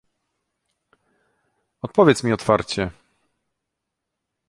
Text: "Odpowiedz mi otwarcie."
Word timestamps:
"Odpowiedz 1.81 2.23
mi 2.23 2.33
otwarcie." 2.33 2.91